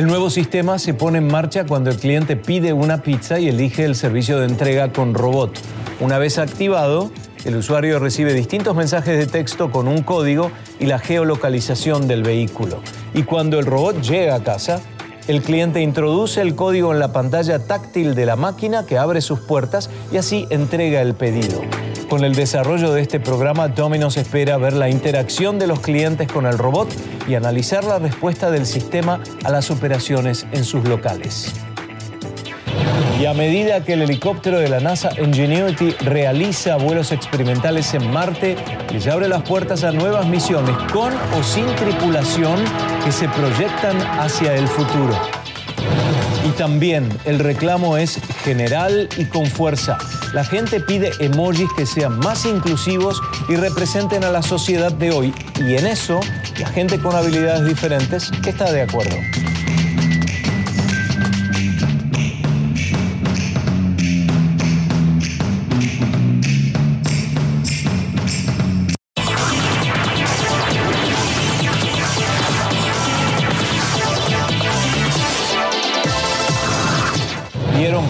El 0.00 0.06
nuevo 0.06 0.30
sistema 0.30 0.78
se 0.78 0.94
pone 0.94 1.18
en 1.18 1.26
marcha 1.26 1.66
cuando 1.66 1.90
el 1.90 1.98
cliente 1.98 2.34
pide 2.34 2.72
una 2.72 3.02
pizza 3.02 3.38
y 3.38 3.48
elige 3.48 3.84
el 3.84 3.94
servicio 3.94 4.38
de 4.38 4.46
entrega 4.46 4.94
con 4.94 5.12
robot. 5.12 5.52
Una 6.00 6.16
vez 6.16 6.38
activado, 6.38 7.10
el 7.44 7.56
usuario 7.56 7.98
recibe 7.98 8.32
distintos 8.32 8.74
mensajes 8.74 9.18
de 9.18 9.26
texto 9.26 9.70
con 9.70 9.88
un 9.88 10.02
código 10.02 10.52
y 10.78 10.86
la 10.86 10.98
geolocalización 10.98 12.08
del 12.08 12.22
vehículo. 12.22 12.80
Y 13.12 13.24
cuando 13.24 13.58
el 13.58 13.66
robot 13.66 14.00
llega 14.00 14.36
a 14.36 14.42
casa, 14.42 14.80
el 15.28 15.42
cliente 15.42 15.82
introduce 15.82 16.40
el 16.40 16.54
código 16.54 16.94
en 16.94 16.98
la 16.98 17.12
pantalla 17.12 17.58
táctil 17.58 18.14
de 18.14 18.24
la 18.24 18.36
máquina 18.36 18.86
que 18.86 18.96
abre 18.96 19.20
sus 19.20 19.40
puertas 19.40 19.90
y 20.10 20.16
así 20.16 20.46
entrega 20.48 21.02
el 21.02 21.12
pedido. 21.12 21.60
Con 22.10 22.24
el 22.24 22.34
desarrollo 22.34 22.92
de 22.92 23.02
este 23.02 23.20
programa, 23.20 23.68
Domino's 23.68 24.16
espera 24.16 24.56
ver 24.56 24.72
la 24.72 24.88
interacción 24.88 25.60
de 25.60 25.68
los 25.68 25.78
clientes 25.78 26.26
con 26.26 26.44
el 26.44 26.58
robot 26.58 26.88
y 27.28 27.36
analizar 27.36 27.84
la 27.84 28.00
respuesta 28.00 28.50
del 28.50 28.66
sistema 28.66 29.20
a 29.44 29.50
las 29.50 29.70
operaciones 29.70 30.44
en 30.50 30.64
sus 30.64 30.88
locales. 30.88 31.54
Y 33.20 33.26
a 33.26 33.32
medida 33.32 33.84
que 33.84 33.92
el 33.92 34.02
helicóptero 34.02 34.58
de 34.58 34.68
la 34.68 34.80
NASA 34.80 35.10
Ingenuity 35.22 35.92
realiza 36.00 36.74
vuelos 36.78 37.12
experimentales 37.12 37.94
en 37.94 38.10
Marte, 38.10 38.56
les 38.92 39.06
abre 39.06 39.28
las 39.28 39.42
puertas 39.42 39.84
a 39.84 39.92
nuevas 39.92 40.26
misiones 40.26 40.74
con 40.92 41.12
o 41.14 41.44
sin 41.44 41.66
tripulación 41.76 42.58
que 43.04 43.12
se 43.12 43.28
proyectan 43.28 43.96
hacia 44.18 44.56
el 44.56 44.66
futuro. 44.66 45.16
Y 46.50 46.52
también 46.54 47.08
el 47.26 47.38
reclamo 47.38 47.96
es 47.96 48.18
general 48.42 49.08
y 49.16 49.24
con 49.26 49.46
fuerza. 49.46 49.98
La 50.32 50.42
gente 50.42 50.80
pide 50.80 51.12
emojis 51.20 51.68
que 51.76 51.86
sean 51.86 52.18
más 52.18 52.44
inclusivos 52.44 53.20
y 53.48 53.54
representen 53.54 54.24
a 54.24 54.32
la 54.32 54.42
sociedad 54.42 54.90
de 54.90 55.12
hoy. 55.12 55.32
Y 55.60 55.76
en 55.76 55.86
eso, 55.86 56.18
la 56.58 56.68
gente 56.68 56.98
con 56.98 57.14
habilidades 57.14 57.66
diferentes 57.66 58.32
está 58.44 58.72
de 58.72 58.82
acuerdo. 58.82 59.16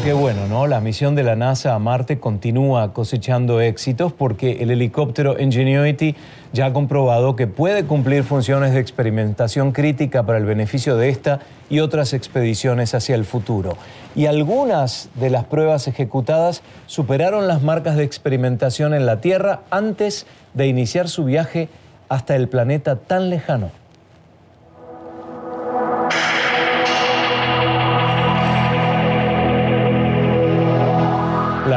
Qué 0.02 0.12
bueno, 0.14 0.48
¿no? 0.48 0.66
La 0.66 0.80
misión 0.80 1.14
de 1.14 1.22
la 1.22 1.36
NASA 1.36 1.74
a 1.74 1.78
Marte 1.78 2.18
continúa 2.18 2.92
cosechando 2.92 3.60
éxitos 3.60 4.12
porque 4.12 4.62
el 4.62 4.70
helicóptero 4.70 5.38
Ingenuity 5.38 6.16
ya 6.52 6.66
ha 6.66 6.72
comprobado 6.72 7.36
que 7.36 7.46
puede 7.46 7.84
cumplir 7.84 8.24
funciones 8.24 8.72
de 8.72 8.80
experimentación 8.80 9.72
crítica 9.72 10.24
para 10.24 10.38
el 10.38 10.44
beneficio 10.44 10.96
de 10.96 11.08
esta 11.08 11.40
y 11.68 11.80
otras 11.80 12.14
expediciones 12.14 12.94
hacia 12.94 13.14
el 13.14 13.24
futuro. 13.24 13.76
Y 14.16 14.26
algunas 14.26 15.08
de 15.14 15.30
las 15.30 15.44
pruebas 15.44 15.86
ejecutadas 15.86 16.62
superaron 16.86 17.46
las 17.46 17.62
marcas 17.62 17.96
de 17.96 18.02
experimentación 18.04 18.92
en 18.92 19.06
la 19.06 19.20
Tierra 19.20 19.60
antes 19.70 20.26
de 20.54 20.66
iniciar 20.66 21.08
su 21.08 21.24
viaje 21.24 21.68
hasta 22.08 22.34
el 22.34 22.48
planeta 22.48 22.96
tan 22.96 23.30
lejano. 23.30 23.70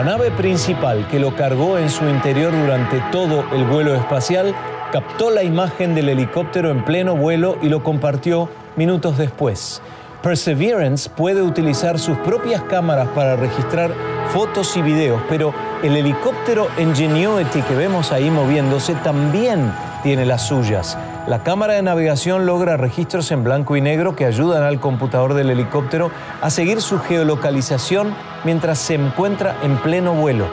La 0.04 0.18
nave 0.18 0.32
principal 0.32 1.08
que 1.08 1.18
lo 1.18 1.34
cargó 1.34 1.78
en 1.78 1.90
su 1.90 2.04
interior 2.10 2.52
durante 2.52 3.02
todo 3.10 3.46
el 3.54 3.64
vuelo 3.64 3.96
espacial 3.96 4.54
captó 4.92 5.30
la 5.30 5.44
imagen 5.44 5.96
del 5.96 6.10
helicóptero 6.10 6.72
en 6.72 6.84
pleno 6.84 7.16
vuelo 7.16 7.58
y 7.62 7.70
lo 7.70 7.86
compartió 7.86 8.50
minutos 8.76 9.18
después. 9.18 9.82
Perseverance 10.22 11.10
puede 11.10 11.42
utilizar 11.42 12.00
sus 12.00 12.18
propias 12.18 12.64
cámaras 12.64 13.08
para 13.16 13.38
registrar 13.38 13.94
fotos 14.34 14.76
y 14.76 14.82
videos, 14.82 15.22
pero 15.30 15.54
el 15.84 15.96
helicóptero 15.96 16.68
Ingenuity 16.78 17.62
que 17.62 17.74
vemos 17.74 18.12
ahí 18.12 18.30
moviéndose 18.30 18.96
también 18.96 19.72
tiene 20.04 20.26
las 20.26 20.46
suyas. 20.46 20.98
La 21.26 21.42
cámara 21.42 21.76
de 21.76 21.82
navegación 21.82 22.46
logra 22.46 22.76
registros 22.76 23.32
en 23.32 23.46
blanco 23.46 23.78
y 23.78 23.82
negro 23.82 24.14
que 24.14 24.26
ayudan 24.26 24.62
al 24.62 24.82
computador 24.82 25.36
del 25.36 25.52
helicóptero 25.52 26.12
a 26.42 26.50
seguir 26.50 26.82
su 26.82 27.00
geolocalización 27.00 28.14
mientras 28.44 28.78
se 28.80 28.96
encuentra 28.96 29.56
en 29.64 29.78
pleno 29.78 30.16
vuelo. 30.16 30.48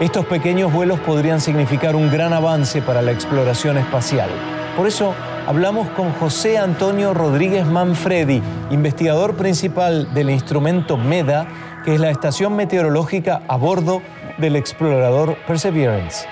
Estos 0.00 0.24
pequeños 0.24 0.72
vuelos 0.72 0.98
podrían 1.00 1.42
significar 1.42 1.94
un 1.94 2.10
gran 2.10 2.32
avance 2.32 2.80
para 2.80 3.02
la 3.02 3.12
exploración 3.12 3.76
espacial. 3.76 4.30
Por 4.78 4.86
eso 4.86 5.14
hablamos 5.46 5.90
con 5.90 6.10
José 6.12 6.56
Antonio 6.56 7.12
Rodríguez 7.12 7.66
Manfredi, 7.66 8.40
investigador 8.70 9.36
principal 9.36 10.14
del 10.14 10.30
instrumento 10.30 10.96
MEDA, 10.96 11.46
que 11.84 11.92
es 11.92 12.00
la 12.00 12.08
estación 12.08 12.56
meteorológica 12.56 13.42
a 13.46 13.56
bordo 13.56 14.00
del 14.38 14.56
explorador 14.56 15.36
Perseverance. 15.46 16.26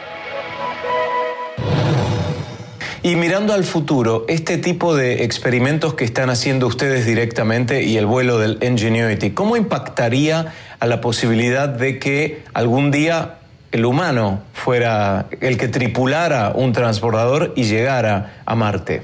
Y 3.04 3.16
mirando 3.16 3.52
al 3.52 3.64
futuro, 3.64 4.24
este 4.28 4.58
tipo 4.58 4.94
de 4.94 5.24
experimentos 5.24 5.94
que 5.94 6.04
están 6.04 6.30
haciendo 6.30 6.68
ustedes 6.68 7.04
directamente 7.04 7.82
y 7.82 7.96
el 7.96 8.06
vuelo 8.06 8.38
del 8.38 8.58
Ingenuity, 8.62 9.30
¿cómo 9.30 9.56
impactaría 9.56 10.52
a 10.78 10.86
la 10.86 11.00
posibilidad 11.00 11.68
de 11.68 11.98
que 11.98 12.44
algún 12.54 12.92
día 12.92 13.38
el 13.72 13.86
humano 13.86 14.42
fuera 14.52 15.26
el 15.40 15.56
que 15.56 15.66
tripulara 15.66 16.52
un 16.54 16.72
transbordador 16.72 17.52
y 17.56 17.64
llegara 17.64 18.34
a 18.46 18.54
Marte? 18.54 19.02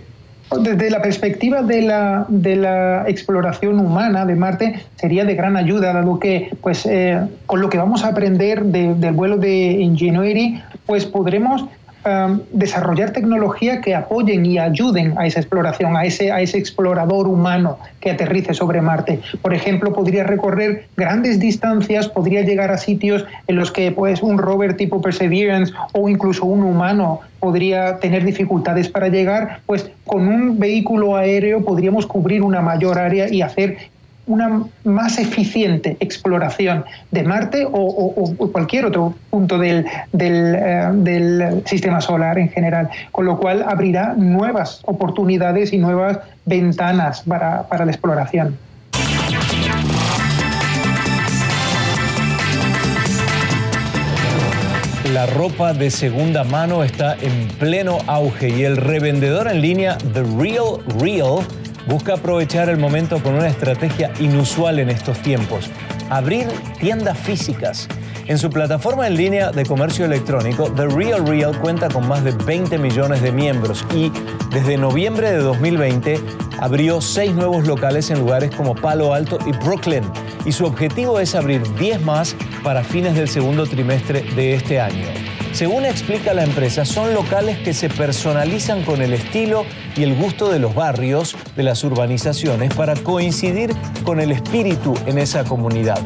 Desde 0.60 0.90
la 0.90 1.02
perspectiva 1.02 1.62
de 1.62 1.82
la, 1.82 2.24
de 2.28 2.54
la 2.54 3.04
exploración 3.08 3.80
humana 3.80 4.24
de 4.24 4.36
Marte 4.36 4.80
sería 4.94 5.24
de 5.24 5.34
gran 5.34 5.56
ayuda, 5.56 5.92
dado 5.92 6.20
que 6.20 6.50
pues, 6.62 6.86
eh, 6.86 7.20
con 7.46 7.60
lo 7.60 7.68
que 7.68 7.78
vamos 7.78 8.04
a 8.04 8.08
aprender 8.08 8.62
del 8.62 9.12
vuelo 9.12 9.38
de 9.38 9.72
Ingenuity, 9.72 10.62
pues 10.86 11.04
podremos 11.04 11.64
Um, 12.04 12.42
desarrollar 12.52 13.10
tecnología 13.10 13.80
que 13.80 13.92
apoyen 13.92 14.46
y 14.46 14.56
ayuden 14.56 15.18
a 15.18 15.26
esa 15.26 15.40
exploración, 15.40 15.96
a 15.96 16.04
ese, 16.04 16.30
a 16.30 16.40
ese 16.40 16.56
explorador 16.56 17.26
humano 17.26 17.76
que 18.00 18.12
aterrice 18.12 18.54
sobre 18.54 18.80
Marte. 18.80 19.20
Por 19.42 19.52
ejemplo, 19.52 19.92
podría 19.92 20.22
recorrer 20.22 20.86
grandes 20.96 21.40
distancias, 21.40 22.08
podría 22.08 22.42
llegar 22.42 22.70
a 22.70 22.78
sitios 22.78 23.26
en 23.48 23.56
los 23.56 23.72
que 23.72 23.90
pues, 23.90 24.22
un 24.22 24.38
rover 24.38 24.76
tipo 24.76 25.02
Perseverance 25.02 25.74
o 25.92 26.08
incluso 26.08 26.46
un 26.46 26.62
humano 26.62 27.20
podría 27.40 27.98
tener 27.98 28.24
dificultades 28.24 28.88
para 28.88 29.08
llegar, 29.08 29.60
pues 29.66 29.90
con 30.06 30.28
un 30.28 30.56
vehículo 30.56 31.16
aéreo 31.16 31.64
podríamos 31.64 32.06
cubrir 32.06 32.42
una 32.42 32.60
mayor 32.60 32.96
área 32.96 33.28
y 33.28 33.42
hacer 33.42 33.76
una 34.28 34.62
más 34.84 35.18
eficiente 35.18 35.96
exploración 36.00 36.84
de 37.10 37.22
Marte 37.24 37.66
o, 37.70 38.34
cualquier 38.52 38.86
otro 38.86 39.14
punto 39.30 39.58
del, 39.58 39.86
eh, 40.18 40.90
del, 40.92 41.62
sistema 41.64 42.00
solar 42.00 42.38
en 42.38 42.50
general, 42.50 42.88
con 43.10 43.24
lo 43.24 43.38
cual 43.38 43.64
abrirá 43.66 44.14
nuevas 44.14 44.80
oportunidades 44.84 45.72
y 45.72 45.78
nuevas 45.78 46.18
ventanas 46.44 47.22
para, 47.22 47.64
para 47.64 47.84
la 47.84 47.92
exploración. 47.92 48.56
La 55.12 55.24
ropa 55.24 55.72
de 55.72 55.90
segunda 55.90 56.44
mano 56.44 56.84
está 56.84 57.16
en 57.20 57.48
pleno 57.58 57.98
auge 58.06 58.50
y 58.50 58.64
el 58.64 58.76
revendedor 58.76 59.48
en 59.48 59.62
línea 59.62 59.96
The 60.12 60.22
Real 60.22 60.80
Real 61.00 61.46
busca 61.88 62.14
aprovechar 62.14 62.68
el 62.68 62.76
momento 62.76 63.22
con 63.22 63.34
una 63.34 63.48
estrategia 63.48 64.12
inusual 64.20 64.78
en 64.78 64.90
estos 64.90 65.18
tiempos, 65.22 65.70
abrir 66.10 66.46
tiendas 66.78 67.18
físicas. 67.18 67.88
En 68.26 68.36
su 68.36 68.50
plataforma 68.50 69.06
en 69.06 69.16
línea 69.16 69.50
de 69.52 69.64
comercio 69.64 70.04
electrónico, 70.04 70.70
The 70.70 70.86
Real 70.86 71.26
Real 71.26 71.58
cuenta 71.58 71.88
con 71.88 72.06
más 72.06 72.22
de 72.24 72.32
20 72.32 72.76
millones 72.76 73.22
de 73.22 73.32
miembros 73.32 73.86
y 73.94 74.12
desde 74.50 74.76
noviembre 74.76 75.30
de 75.30 75.38
2020 75.38 76.20
abrió 76.60 77.00
seis 77.00 77.34
nuevos 77.34 77.66
locales 77.66 78.10
en 78.10 78.20
lugares 78.20 78.54
como 78.54 78.74
Palo 78.74 79.14
Alto 79.14 79.38
y 79.46 79.52
Brooklyn 79.64 80.04
y 80.44 80.52
su 80.52 80.66
objetivo 80.66 81.18
es 81.20 81.34
abrir 81.34 81.62
10 81.76 82.02
más 82.02 82.36
para 82.62 82.84
fines 82.84 83.14
del 83.14 83.28
segundo 83.28 83.66
trimestre 83.66 84.22
de 84.34 84.54
este 84.54 84.78
año. 84.78 85.06
Según 85.52 85.84
explica 85.86 86.34
la 86.34 86.44
empresa, 86.44 86.84
son 86.84 87.14
locales 87.14 87.58
que 87.58 87.72
se 87.72 87.88
personalizan 87.88 88.84
con 88.84 89.02
el 89.02 89.12
estilo 89.12 89.64
y 89.96 90.02
el 90.02 90.14
gusto 90.14 90.50
de 90.50 90.58
los 90.58 90.74
barrios, 90.74 91.36
de 91.56 91.62
las 91.62 91.82
urbanizaciones, 91.82 92.72
para 92.74 92.94
coincidir 92.94 93.74
con 94.04 94.20
el 94.20 94.30
espíritu 94.30 94.94
en 95.06 95.18
esa 95.18 95.44
comunidad. 95.44 96.00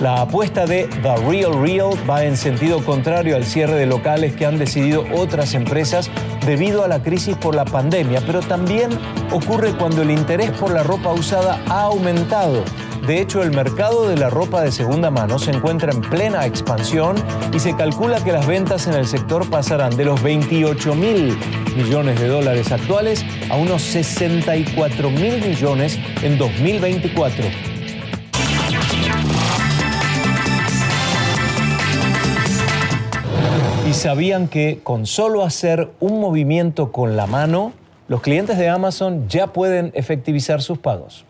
La 0.00 0.22
apuesta 0.22 0.66
de 0.66 0.88
The 1.02 1.16
Real 1.28 1.60
Real 1.60 1.90
va 2.08 2.24
en 2.24 2.36
sentido 2.36 2.84
contrario 2.84 3.36
al 3.36 3.44
cierre 3.44 3.76
de 3.76 3.86
locales 3.86 4.34
que 4.34 4.44
han 4.44 4.58
decidido 4.58 5.04
otras 5.14 5.54
empresas 5.54 6.10
debido 6.44 6.82
a 6.82 6.88
la 6.88 7.02
crisis 7.02 7.36
por 7.36 7.54
la 7.54 7.64
pandemia, 7.64 8.20
pero 8.26 8.40
también 8.40 8.90
ocurre 9.30 9.72
cuando 9.76 10.02
el 10.02 10.10
interés 10.10 10.50
por 10.50 10.72
la 10.72 10.82
ropa 10.82 11.12
usada 11.12 11.60
ha 11.68 11.82
aumentado. 11.82 12.64
De 13.06 13.20
hecho, 13.20 13.42
el 13.42 13.50
mercado 13.50 14.08
de 14.08 14.16
la 14.16 14.30
ropa 14.30 14.62
de 14.62 14.72
segunda 14.72 15.10
mano 15.10 15.38
se 15.38 15.50
encuentra 15.50 15.92
en 15.92 16.00
plena 16.00 16.46
expansión 16.46 17.16
y 17.52 17.58
se 17.58 17.76
calcula 17.76 18.22
que 18.24 18.32
las 18.32 18.46
ventas 18.46 18.86
en 18.86 18.94
el 18.94 19.06
sector 19.06 19.48
pasarán 19.50 19.96
de 19.96 20.06
los 20.06 20.22
28 20.22 20.94
mil 20.94 21.36
millones 21.76 22.18
de 22.18 22.28
dólares 22.28 22.72
actuales 22.72 23.24
a 23.50 23.56
unos 23.56 23.82
64 23.82 25.10
mil 25.10 25.40
millones 25.40 25.98
en 26.22 26.38
2024. 26.38 27.44
sabían 33.94 34.48
que 34.48 34.80
con 34.82 35.06
solo 35.06 35.44
hacer 35.44 35.90
un 36.00 36.20
movimiento 36.20 36.92
con 36.92 37.16
la 37.16 37.26
mano, 37.26 37.72
los 38.08 38.20
clientes 38.20 38.58
de 38.58 38.68
Amazon 38.68 39.28
ya 39.28 39.52
pueden 39.52 39.92
efectivizar 39.94 40.60
sus 40.60 40.78
pagos. 40.78 41.24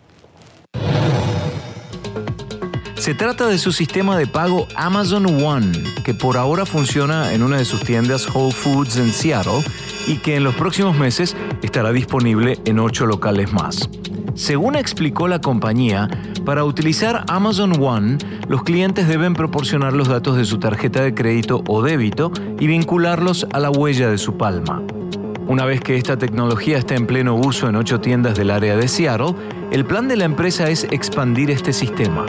Se 3.04 3.12
trata 3.12 3.46
de 3.48 3.58
su 3.58 3.70
sistema 3.70 4.16
de 4.16 4.26
pago 4.26 4.66
Amazon 4.76 5.26
One, 5.44 5.72
que 6.04 6.14
por 6.14 6.38
ahora 6.38 6.64
funciona 6.64 7.34
en 7.34 7.42
una 7.42 7.58
de 7.58 7.66
sus 7.66 7.82
tiendas 7.82 8.26
Whole 8.34 8.54
Foods 8.54 8.96
en 8.96 9.10
Seattle 9.12 9.62
y 10.06 10.16
que 10.16 10.36
en 10.36 10.42
los 10.42 10.54
próximos 10.54 10.96
meses 10.96 11.36
estará 11.60 11.92
disponible 11.92 12.58
en 12.64 12.78
ocho 12.78 13.04
locales 13.04 13.52
más. 13.52 13.90
Según 14.32 14.74
explicó 14.74 15.28
la 15.28 15.42
compañía, 15.42 16.08
para 16.46 16.64
utilizar 16.64 17.26
Amazon 17.28 17.74
One, 17.78 18.16
los 18.48 18.62
clientes 18.62 19.06
deben 19.06 19.34
proporcionar 19.34 19.92
los 19.92 20.08
datos 20.08 20.38
de 20.38 20.46
su 20.46 20.58
tarjeta 20.58 21.02
de 21.02 21.12
crédito 21.12 21.62
o 21.68 21.82
débito 21.82 22.32
y 22.58 22.68
vincularlos 22.68 23.46
a 23.52 23.60
la 23.60 23.70
huella 23.70 24.08
de 24.08 24.16
su 24.16 24.38
palma. 24.38 24.82
Una 25.46 25.66
vez 25.66 25.82
que 25.82 25.98
esta 25.98 26.16
tecnología 26.16 26.78
está 26.78 26.94
en 26.94 27.06
pleno 27.06 27.34
uso 27.34 27.68
en 27.68 27.76
ocho 27.76 28.00
tiendas 28.00 28.34
del 28.34 28.50
área 28.50 28.76
de 28.76 28.88
Seattle, 28.88 29.34
el 29.72 29.84
plan 29.84 30.08
de 30.08 30.16
la 30.16 30.24
empresa 30.24 30.70
es 30.70 30.84
expandir 30.84 31.50
este 31.50 31.74
sistema. 31.74 32.24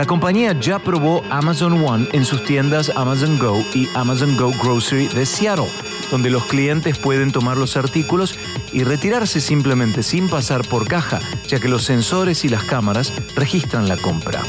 La 0.00 0.06
compañía 0.06 0.58
ya 0.58 0.78
probó 0.78 1.22
Amazon 1.28 1.84
One 1.84 2.08
en 2.12 2.24
sus 2.24 2.42
tiendas 2.42 2.90
Amazon 2.96 3.38
Go 3.38 3.62
y 3.74 3.86
Amazon 3.94 4.34
Go 4.34 4.50
Grocery 4.62 5.08
de 5.08 5.26
Seattle, 5.26 5.68
donde 6.10 6.30
los 6.30 6.46
clientes 6.46 6.96
pueden 6.96 7.32
tomar 7.32 7.58
los 7.58 7.76
artículos 7.76 8.34
y 8.72 8.82
retirarse 8.82 9.42
simplemente 9.42 10.02
sin 10.02 10.30
pasar 10.30 10.66
por 10.66 10.88
caja, 10.88 11.20
ya 11.46 11.60
que 11.60 11.68
los 11.68 11.82
sensores 11.82 12.46
y 12.46 12.48
las 12.48 12.64
cámaras 12.64 13.12
registran 13.36 13.88
la 13.88 13.98
compra. 13.98 14.40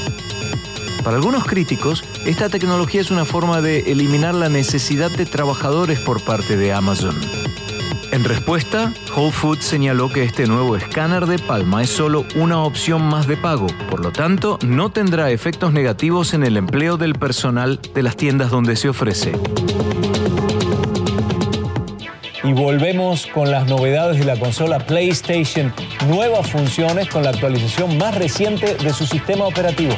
Para 1.04 1.18
algunos 1.18 1.44
críticos, 1.44 2.06
esta 2.26 2.48
tecnología 2.48 3.02
es 3.02 3.12
una 3.12 3.26
forma 3.26 3.62
de 3.62 3.92
eliminar 3.92 4.34
la 4.34 4.48
necesidad 4.48 5.12
de 5.12 5.26
trabajadores 5.26 6.00
por 6.00 6.22
parte 6.22 6.56
de 6.56 6.72
Amazon. 6.72 7.41
En 8.12 8.26
respuesta, 8.26 8.92
Whole 9.16 9.32
Foods 9.32 9.64
señaló 9.64 10.10
que 10.10 10.24
este 10.24 10.46
nuevo 10.46 10.76
escáner 10.76 11.28
de 11.28 11.40
palma 11.40 11.82
es 11.82 11.90
solo 11.90 12.26
una 12.36 12.62
opción 12.62 13.02
más 13.02 13.26
de 13.26 13.38
pago, 13.38 13.68
por 13.90 14.02
lo 14.02 14.12
tanto 14.12 14.60
no 14.66 14.92
tendrá 14.92 15.32
efectos 15.32 15.72
negativos 15.72 16.34
en 16.34 16.44
el 16.44 16.58
empleo 16.58 16.98
del 16.98 17.14
personal 17.14 17.80
de 17.94 18.04
las 18.04 18.18
tiendas 18.18 18.52
donde 18.52 18.76
se 18.76 18.90
ofrece. 18.90 19.32
Y 22.44 22.52
volvemos 22.52 23.28
con 23.28 23.50
las 23.50 23.68
novedades 23.68 24.20
de 24.20 24.26
la 24.26 24.38
consola 24.38 24.80
PlayStation, 24.80 25.74
nuevas 26.08 26.52
funciones 26.52 27.08
con 27.08 27.24
la 27.24 27.30
actualización 27.30 27.98
más 27.98 28.16
reciente 28.16 28.76
de 28.76 28.92
su 28.92 29.06
sistema 29.06 29.46
operativo. 29.46 29.96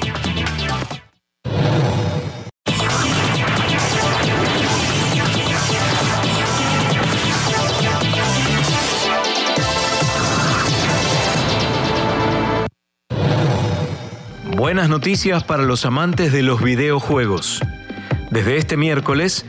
Buenas 14.74 14.90
noticias 14.90 15.44
para 15.44 15.62
los 15.62 15.86
amantes 15.86 16.32
de 16.32 16.42
los 16.42 16.60
videojuegos. 16.64 17.62
Desde 18.32 18.58
este 18.58 18.76
miércoles, 18.76 19.46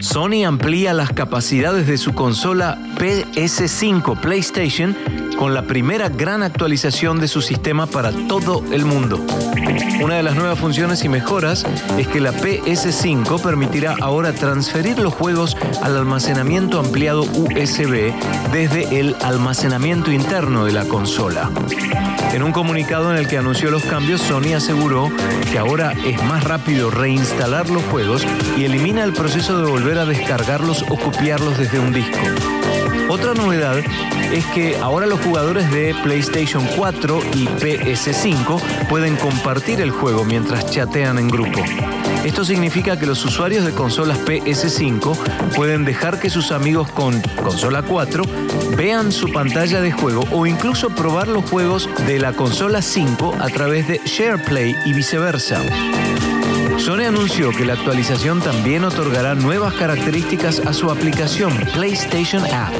Sony 0.00 0.44
amplía 0.44 0.92
las 0.92 1.12
capacidades 1.12 1.86
de 1.86 1.96
su 1.96 2.12
consola 2.12 2.76
PS5 2.98 4.18
PlayStation 4.20 4.96
con 5.38 5.54
la 5.54 5.62
primera 5.62 6.08
gran 6.08 6.42
actualización 6.42 7.20
de 7.20 7.28
su 7.28 7.42
sistema 7.42 7.86
para 7.86 8.12
todo 8.28 8.64
el 8.72 8.84
mundo. 8.84 9.18
Una 10.02 10.16
de 10.16 10.22
las 10.22 10.34
nuevas 10.34 10.58
funciones 10.58 11.04
y 11.04 11.08
mejoras 11.08 11.64
es 11.98 12.08
que 12.08 12.20
la 12.20 12.32
PS5 12.32 13.40
permitirá 13.40 13.96
ahora 14.00 14.32
transferir 14.32 14.98
los 14.98 15.14
juegos 15.14 15.56
al 15.82 15.96
almacenamiento 15.96 16.78
ampliado 16.78 17.22
USB 17.22 18.12
desde 18.52 19.00
el 19.00 19.16
almacenamiento 19.22 20.10
interno 20.10 20.64
de 20.64 20.72
la 20.72 20.84
consola. 20.84 21.50
En 22.32 22.42
un 22.42 22.52
comunicado 22.52 23.10
en 23.12 23.16
el 23.16 23.28
que 23.28 23.38
anunció 23.38 23.70
los 23.70 23.84
cambios, 23.84 24.20
Sony 24.20 24.54
aseguró 24.56 25.10
que 25.52 25.58
ahora 25.58 25.92
es 26.04 26.22
más 26.24 26.44
rápido 26.44 26.90
reinstalar 26.90 27.70
los 27.70 27.82
juegos 27.84 28.26
y 28.56 28.64
elimina 28.64 29.04
el 29.04 29.12
proceso 29.12 29.60
de 29.60 29.70
volver 29.70 29.98
a 29.98 30.04
descargarlos 30.04 30.84
o 30.88 30.96
copiarlos 30.96 31.56
desde 31.58 31.78
un 31.78 31.92
disco. 31.92 32.18
Otra 33.08 33.34
novedad 33.34 33.78
es 34.32 34.46
que 34.46 34.76
ahora 34.78 35.06
los 35.06 35.20
jugadores 35.20 35.70
de 35.70 35.94
PlayStation 36.02 36.66
4 36.76 37.20
y 37.34 37.46
PS5 37.46 38.60
pueden 38.88 39.16
compartir 39.16 39.80
el 39.80 39.90
juego 39.90 40.24
mientras 40.24 40.70
chatean 40.70 41.18
en 41.18 41.28
grupo. 41.28 41.60
Esto 42.24 42.44
significa 42.44 42.98
que 42.98 43.06
los 43.06 43.22
usuarios 43.24 43.64
de 43.66 43.72
consolas 43.72 44.18
PS5 44.24 45.16
pueden 45.54 45.84
dejar 45.84 46.18
que 46.18 46.30
sus 46.30 46.52
amigos 46.52 46.90
con 46.90 47.20
consola 47.42 47.82
4 47.82 48.24
vean 48.76 49.12
su 49.12 49.30
pantalla 49.30 49.82
de 49.82 49.92
juego 49.92 50.24
o 50.32 50.46
incluso 50.46 50.88
probar 50.90 51.28
los 51.28 51.48
juegos 51.48 51.88
de 52.06 52.18
la 52.18 52.32
consola 52.32 52.80
5 52.80 53.36
a 53.38 53.48
través 53.50 53.86
de 53.86 54.00
SharePlay 54.06 54.74
y 54.86 54.94
viceversa. 54.94 55.60
Sony 56.84 57.06
anunció 57.08 57.50
que 57.50 57.64
la 57.64 57.72
actualización 57.72 58.42
también 58.42 58.84
otorgará 58.84 59.34
nuevas 59.34 59.72
características 59.72 60.60
a 60.66 60.74
su 60.74 60.90
aplicación 60.90 61.50
PlayStation 61.72 62.42
App. 62.44 62.74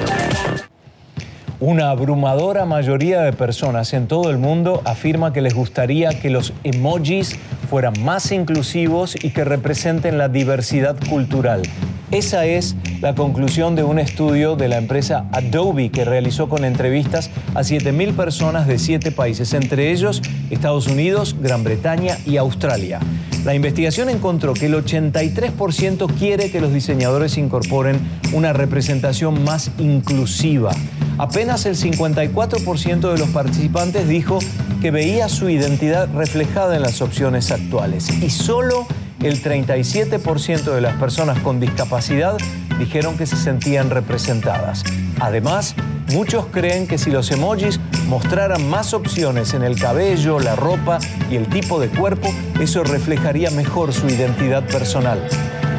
Una 1.58 1.88
abrumadora 1.88 2.66
mayoría 2.66 3.22
de 3.22 3.32
personas 3.32 3.94
en 3.94 4.06
todo 4.06 4.28
el 4.28 4.36
mundo 4.36 4.82
afirma 4.84 5.32
que 5.32 5.40
les 5.40 5.54
gustaría 5.54 6.20
que 6.20 6.28
los 6.28 6.52
emojis 6.64 7.38
fueran 7.70 7.94
más 8.04 8.30
inclusivos 8.30 9.16
y 9.24 9.30
que 9.30 9.42
representen 9.42 10.18
la 10.18 10.28
diversidad 10.28 10.96
cultural. 11.08 11.62
Esa 12.10 12.44
es 12.46 12.76
la 13.00 13.14
conclusión 13.14 13.74
de 13.74 13.82
un 13.82 13.98
estudio 13.98 14.56
de 14.56 14.68
la 14.68 14.78
empresa 14.78 15.26
Adobe 15.32 15.90
que 15.90 16.04
realizó 16.04 16.48
con 16.48 16.64
entrevistas 16.64 17.30
a 17.54 17.60
7.000 17.60 18.14
personas 18.14 18.66
de 18.66 18.78
7 18.78 19.10
países, 19.10 19.52
entre 19.54 19.90
ellos 19.90 20.22
Estados 20.50 20.86
Unidos, 20.86 21.36
Gran 21.40 21.64
Bretaña 21.64 22.18
y 22.24 22.36
Australia. 22.36 23.00
La 23.44 23.54
investigación 23.54 24.08
encontró 24.08 24.54
que 24.54 24.66
el 24.66 24.74
83% 24.74 26.06
quiere 26.18 26.50
que 26.50 26.60
los 26.60 26.72
diseñadores 26.72 27.36
incorporen 27.36 27.98
una 28.32 28.52
representación 28.52 29.44
más 29.44 29.70
inclusiva. 29.78 30.72
Apenas 31.18 31.66
el 31.66 31.76
54% 31.76 33.12
de 33.12 33.18
los 33.18 33.28
participantes 33.30 34.08
dijo 34.08 34.38
que 34.80 34.90
veía 34.90 35.28
su 35.28 35.48
identidad 35.48 36.08
reflejada 36.14 36.76
en 36.76 36.82
las 36.82 37.02
opciones 37.02 37.50
actuales 37.50 38.08
y 38.22 38.30
solo 38.30 38.86
el 39.24 39.42
37% 39.42 40.74
de 40.74 40.80
las 40.82 40.94
personas 40.96 41.38
con 41.40 41.58
discapacidad 41.58 42.36
dijeron 42.78 43.16
que 43.16 43.24
se 43.24 43.36
sentían 43.36 43.88
representadas. 43.88 44.84
Además, 45.18 45.74
muchos 46.12 46.46
creen 46.52 46.86
que 46.86 46.98
si 46.98 47.10
los 47.10 47.30
emojis 47.30 47.80
mostraran 48.06 48.68
más 48.68 48.92
opciones 48.92 49.54
en 49.54 49.62
el 49.62 49.80
cabello, 49.80 50.40
la 50.40 50.56
ropa 50.56 50.98
y 51.30 51.36
el 51.36 51.48
tipo 51.48 51.80
de 51.80 51.88
cuerpo, 51.88 52.28
eso 52.60 52.84
reflejaría 52.84 53.50
mejor 53.50 53.94
su 53.94 54.08
identidad 54.08 54.62
personal. 54.66 55.26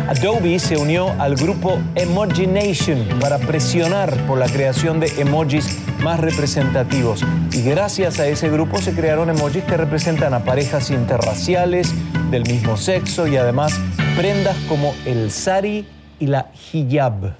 Adobe 0.07 0.59
se 0.59 0.77
unió 0.77 1.15
al 1.19 1.35
grupo 1.35 1.79
Emoji 1.95 2.45
Nation 2.45 3.07
para 3.19 3.39
presionar 3.39 4.15
por 4.27 4.37
la 4.37 4.45
creación 4.45 4.99
de 4.99 5.07
emojis 5.19 5.79
más 6.03 6.19
representativos. 6.19 7.23
Y 7.51 7.63
gracias 7.63 8.19
a 8.19 8.27
ese 8.27 8.49
grupo 8.49 8.79
se 8.79 8.93
crearon 8.93 9.31
emojis 9.31 9.63
que 9.63 9.77
representan 9.77 10.35
a 10.35 10.43
parejas 10.43 10.91
interraciales, 10.91 11.91
del 12.29 12.43
mismo 12.43 12.77
sexo 12.77 13.27
y 13.27 13.37
además 13.37 13.79
prendas 14.15 14.55
como 14.67 14.93
el 15.05 15.31
sari 15.31 15.85
y 16.19 16.27
la 16.27 16.47
hijab. 16.73 17.35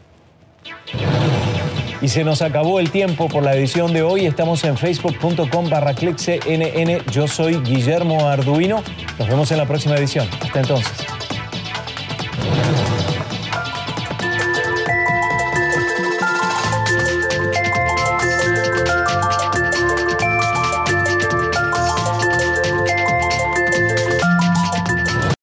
Y 2.02 2.08
se 2.08 2.24
nos 2.24 2.42
acabó 2.42 2.80
el 2.80 2.92
tiempo 2.92 3.28
por 3.28 3.44
la 3.44 3.56
edición 3.56 3.94
de 3.94 4.04
hoy. 4.04 4.26
Estamos 4.26 4.64
en 4.64 4.78
facebook.com 4.78 5.70
barra 5.70 5.94
cnn. 5.94 7.04
Yo 7.12 7.28
soy 7.28 7.56
Guillermo 7.62 8.28
Arduino. 8.28 8.84
Nos 9.18 9.28
vemos 9.28 9.52
en 9.52 9.58
la 9.58 9.66
próxima 9.66 9.96
edición. 9.96 10.28
Hasta 10.42 10.60
entonces. 10.60 11.15